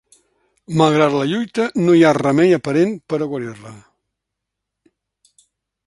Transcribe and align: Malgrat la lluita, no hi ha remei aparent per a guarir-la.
Malgrat 0.79 1.17
la 1.17 1.27
lluita, 1.31 1.67
no 1.83 1.97
hi 1.97 2.01
ha 2.07 2.15
remei 2.19 2.57
aparent 2.57 2.97
per 3.13 3.21
a 3.21 3.29
guarir-la. 3.35 3.75